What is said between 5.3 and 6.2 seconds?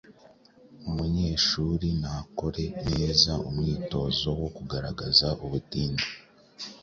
ubutinde